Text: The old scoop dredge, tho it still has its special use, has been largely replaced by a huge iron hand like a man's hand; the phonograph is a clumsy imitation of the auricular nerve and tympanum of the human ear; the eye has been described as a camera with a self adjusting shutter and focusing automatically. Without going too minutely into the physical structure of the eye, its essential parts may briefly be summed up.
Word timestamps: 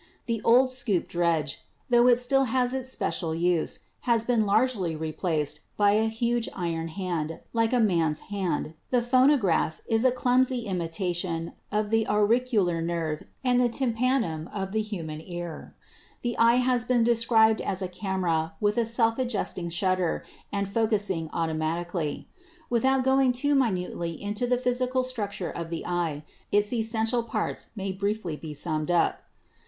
The 0.25 0.41
old 0.43 0.71
scoop 0.71 1.07
dredge, 1.07 1.61
tho 1.91 2.07
it 2.07 2.17
still 2.17 2.45
has 2.45 2.73
its 2.73 2.89
special 2.91 3.35
use, 3.35 3.81
has 4.09 4.25
been 4.25 4.47
largely 4.47 4.95
replaced 4.95 5.59
by 5.77 5.91
a 5.91 6.07
huge 6.09 6.49
iron 6.55 6.87
hand 6.87 7.39
like 7.53 7.71
a 7.71 7.79
man's 7.79 8.21
hand; 8.33 8.73
the 8.89 9.03
phonograph 9.03 9.79
is 9.85 10.03
a 10.03 10.09
clumsy 10.11 10.61
imitation 10.61 11.53
of 11.71 11.91
the 11.91 12.07
auricular 12.07 12.81
nerve 12.81 13.25
and 13.43 13.59
tympanum 13.71 14.49
of 14.51 14.71
the 14.71 14.81
human 14.81 15.21
ear; 15.21 15.75
the 16.23 16.35
eye 16.39 16.55
has 16.55 16.83
been 16.83 17.03
described 17.03 17.61
as 17.61 17.83
a 17.83 17.87
camera 17.87 18.55
with 18.59 18.79
a 18.79 18.87
self 18.87 19.19
adjusting 19.19 19.69
shutter 19.69 20.25
and 20.51 20.67
focusing 20.67 21.29
automatically. 21.31 22.27
Without 22.71 23.03
going 23.03 23.31
too 23.31 23.53
minutely 23.53 24.19
into 24.19 24.47
the 24.47 24.57
physical 24.57 25.03
structure 25.03 25.51
of 25.51 25.69
the 25.69 25.85
eye, 25.85 26.23
its 26.51 26.73
essential 26.73 27.21
parts 27.21 27.69
may 27.75 27.91
briefly 27.91 28.35
be 28.35 28.55
summed 28.55 28.89
up. 28.89 29.21